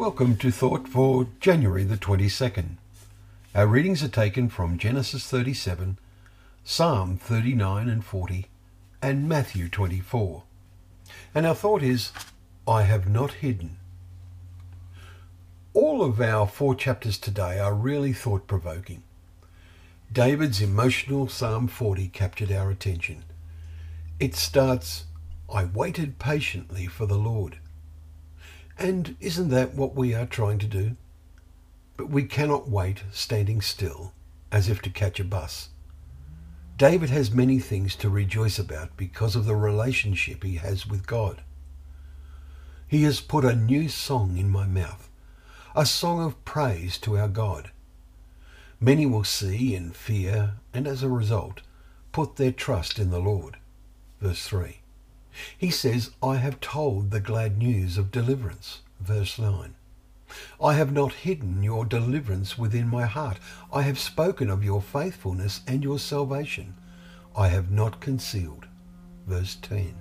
Welcome 0.00 0.38
to 0.38 0.50
Thought 0.50 0.88
for 0.88 1.26
January 1.40 1.84
the 1.84 1.98
22nd. 1.98 2.78
Our 3.54 3.66
readings 3.66 4.02
are 4.02 4.08
taken 4.08 4.48
from 4.48 4.78
Genesis 4.78 5.26
37, 5.26 5.98
Psalm 6.64 7.18
39 7.18 7.86
and 7.86 8.02
40, 8.02 8.46
and 9.02 9.28
Matthew 9.28 9.68
24. 9.68 10.42
And 11.34 11.44
our 11.44 11.54
thought 11.54 11.82
is, 11.82 12.12
I 12.66 12.84
have 12.84 13.10
not 13.10 13.32
hidden. 13.44 13.76
All 15.74 16.02
of 16.02 16.18
our 16.18 16.46
four 16.46 16.74
chapters 16.74 17.18
today 17.18 17.58
are 17.58 17.74
really 17.74 18.14
thought 18.14 18.46
provoking. 18.46 19.02
David's 20.10 20.62
emotional 20.62 21.28
Psalm 21.28 21.68
40 21.68 22.08
captured 22.08 22.50
our 22.50 22.70
attention. 22.70 23.22
It 24.18 24.34
starts, 24.34 25.04
I 25.52 25.66
waited 25.66 26.18
patiently 26.18 26.86
for 26.86 27.04
the 27.04 27.18
Lord. 27.18 27.58
And 28.80 29.14
isn't 29.20 29.50
that 29.50 29.74
what 29.74 29.94
we 29.94 30.14
are 30.14 30.24
trying 30.24 30.58
to 30.60 30.66
do? 30.66 30.96
But 31.98 32.08
we 32.08 32.24
cannot 32.24 32.70
wait 32.70 33.04
standing 33.12 33.60
still 33.60 34.14
as 34.50 34.70
if 34.70 34.80
to 34.82 34.90
catch 34.90 35.20
a 35.20 35.24
bus. 35.24 35.68
David 36.78 37.10
has 37.10 37.30
many 37.30 37.58
things 37.58 37.94
to 37.96 38.08
rejoice 38.08 38.58
about 38.58 38.96
because 38.96 39.36
of 39.36 39.44
the 39.44 39.54
relationship 39.54 40.42
he 40.42 40.56
has 40.56 40.86
with 40.86 41.06
God. 41.06 41.42
He 42.88 43.02
has 43.02 43.20
put 43.20 43.44
a 43.44 43.54
new 43.54 43.90
song 43.90 44.38
in 44.38 44.48
my 44.48 44.66
mouth, 44.66 45.10
a 45.76 45.84
song 45.84 46.24
of 46.24 46.42
praise 46.46 46.96
to 47.00 47.18
our 47.18 47.28
God. 47.28 47.70
Many 48.80 49.04
will 49.04 49.24
see 49.24 49.74
and 49.74 49.94
fear, 49.94 50.54
and 50.72 50.86
as 50.86 51.02
a 51.02 51.08
result, 51.10 51.60
put 52.12 52.36
their 52.36 52.50
trust 52.50 52.98
in 52.98 53.10
the 53.10 53.20
Lord. 53.20 53.58
Verse 54.22 54.48
3. 54.48 54.79
He 55.56 55.70
says, 55.70 56.10
I 56.22 56.36
have 56.36 56.60
told 56.60 57.10
the 57.10 57.20
glad 57.20 57.58
news 57.58 57.98
of 57.98 58.10
deliverance. 58.10 58.80
Verse 59.00 59.38
9. 59.38 59.74
I 60.62 60.74
have 60.74 60.92
not 60.92 61.12
hidden 61.12 61.62
your 61.62 61.84
deliverance 61.84 62.56
within 62.56 62.88
my 62.88 63.06
heart. 63.06 63.38
I 63.72 63.82
have 63.82 63.98
spoken 63.98 64.50
of 64.50 64.64
your 64.64 64.80
faithfulness 64.80 65.60
and 65.66 65.82
your 65.82 65.98
salvation. 65.98 66.74
I 67.36 67.48
have 67.48 67.70
not 67.70 68.00
concealed. 68.00 68.66
Verse 69.26 69.56
10. 69.62 69.94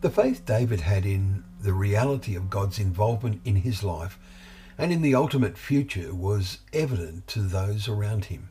The 0.00 0.10
faith 0.10 0.44
David 0.44 0.80
had 0.80 1.06
in 1.06 1.44
the 1.60 1.72
reality 1.72 2.34
of 2.34 2.50
God's 2.50 2.78
involvement 2.78 3.40
in 3.44 3.56
his 3.56 3.82
life 3.82 4.18
and 4.78 4.92
in 4.92 5.02
the 5.02 5.14
ultimate 5.14 5.56
future 5.56 6.14
was 6.14 6.58
evident 6.72 7.26
to 7.28 7.40
those 7.40 7.88
around 7.88 8.26
him. 8.26 8.50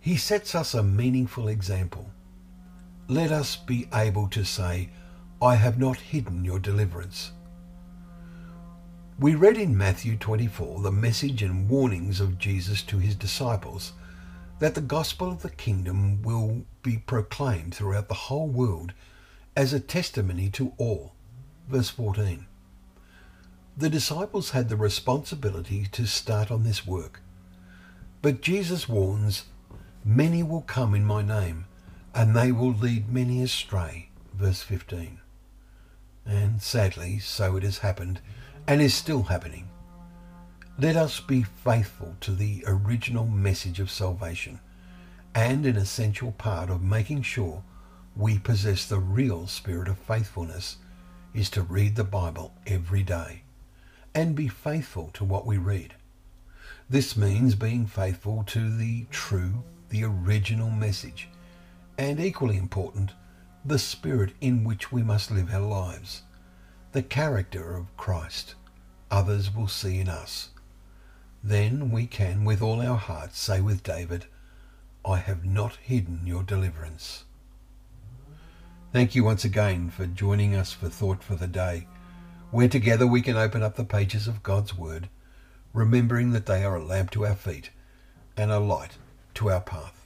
He 0.00 0.16
sets 0.16 0.54
us 0.54 0.74
a 0.74 0.82
meaningful 0.82 1.46
example 1.46 2.10
let 3.10 3.32
us 3.32 3.56
be 3.56 3.88
able 3.92 4.28
to 4.28 4.44
say, 4.44 4.88
I 5.42 5.56
have 5.56 5.80
not 5.80 5.96
hidden 5.96 6.44
your 6.44 6.60
deliverance. 6.60 7.32
We 9.18 9.34
read 9.34 9.56
in 9.56 9.76
Matthew 9.76 10.16
24 10.16 10.80
the 10.80 10.92
message 10.92 11.42
and 11.42 11.68
warnings 11.68 12.20
of 12.20 12.38
Jesus 12.38 12.82
to 12.82 12.98
his 12.98 13.16
disciples 13.16 13.94
that 14.60 14.76
the 14.76 14.80
gospel 14.80 15.28
of 15.28 15.42
the 15.42 15.50
kingdom 15.50 16.22
will 16.22 16.64
be 16.82 16.98
proclaimed 16.98 17.74
throughout 17.74 18.06
the 18.06 18.14
whole 18.14 18.46
world 18.46 18.92
as 19.56 19.72
a 19.72 19.80
testimony 19.80 20.48
to 20.50 20.72
all. 20.76 21.12
Verse 21.68 21.90
14. 21.90 22.46
The 23.76 23.90
disciples 23.90 24.50
had 24.50 24.68
the 24.68 24.76
responsibility 24.76 25.86
to 25.90 26.06
start 26.06 26.50
on 26.52 26.62
this 26.62 26.86
work. 26.86 27.20
But 28.22 28.40
Jesus 28.40 28.88
warns, 28.88 29.46
Many 30.04 30.42
will 30.42 30.62
come 30.62 30.94
in 30.94 31.04
my 31.04 31.22
name, 31.22 31.66
and 32.14 32.34
they 32.34 32.52
will 32.52 32.72
lead 32.72 33.12
many 33.12 33.42
astray. 33.42 34.08
Verse 34.34 34.62
15. 34.62 35.18
And 36.26 36.60
sadly, 36.62 37.18
so 37.18 37.56
it 37.56 37.62
has 37.62 37.78
happened 37.78 38.20
and 38.66 38.80
is 38.80 38.94
still 38.94 39.24
happening. 39.24 39.68
Let 40.78 40.96
us 40.96 41.20
be 41.20 41.42
faithful 41.42 42.16
to 42.20 42.32
the 42.32 42.64
original 42.66 43.26
message 43.26 43.80
of 43.80 43.90
salvation 43.90 44.60
and 45.34 45.66
an 45.66 45.76
essential 45.76 46.32
part 46.32 46.70
of 46.70 46.82
making 46.82 47.22
sure 47.22 47.62
we 48.16 48.38
possess 48.38 48.86
the 48.86 48.98
real 48.98 49.46
spirit 49.46 49.88
of 49.88 49.98
faithfulness 49.98 50.76
is 51.34 51.50
to 51.50 51.62
read 51.62 51.96
the 51.96 52.04
Bible 52.04 52.52
every 52.66 53.02
day 53.02 53.42
and 54.14 54.34
be 54.34 54.48
faithful 54.48 55.10
to 55.14 55.24
what 55.24 55.46
we 55.46 55.56
read. 55.56 55.94
This 56.88 57.16
means 57.16 57.54
being 57.54 57.86
faithful 57.86 58.42
to 58.48 58.76
the 58.76 59.06
true, 59.10 59.62
the 59.90 60.02
original 60.02 60.70
message 60.70 61.28
and 62.00 62.18
equally 62.18 62.56
important, 62.56 63.12
the 63.62 63.78
spirit 63.78 64.32
in 64.40 64.64
which 64.64 64.90
we 64.90 65.02
must 65.02 65.30
live 65.30 65.52
our 65.52 65.60
lives, 65.60 66.22
the 66.92 67.02
character 67.02 67.76
of 67.76 67.94
Christ 67.98 68.54
others 69.10 69.54
will 69.54 69.68
see 69.68 69.98
in 69.98 70.08
us. 70.08 70.48
Then 71.44 71.90
we 71.90 72.06
can, 72.06 72.46
with 72.46 72.62
all 72.62 72.80
our 72.80 72.96
hearts, 72.96 73.38
say 73.38 73.60
with 73.60 73.82
David, 73.82 74.24
I 75.04 75.18
have 75.18 75.44
not 75.44 75.76
hidden 75.76 76.22
your 76.24 76.42
deliverance. 76.42 77.24
Thank 78.94 79.14
you 79.14 79.22
once 79.22 79.44
again 79.44 79.90
for 79.90 80.06
joining 80.06 80.54
us 80.54 80.72
for 80.72 80.88
Thought 80.88 81.22
for 81.22 81.34
the 81.34 81.46
Day, 81.46 81.86
where 82.50 82.68
together 82.68 83.06
we 83.06 83.20
can 83.20 83.36
open 83.36 83.62
up 83.62 83.76
the 83.76 83.84
pages 83.84 84.26
of 84.26 84.42
God's 84.42 84.74
Word, 84.74 85.10
remembering 85.74 86.30
that 86.30 86.46
they 86.46 86.64
are 86.64 86.76
a 86.76 86.82
lamp 86.82 87.10
to 87.10 87.26
our 87.26 87.34
feet 87.34 87.68
and 88.38 88.50
a 88.50 88.58
light 88.58 88.96
to 89.34 89.50
our 89.50 89.60
path. 89.60 89.99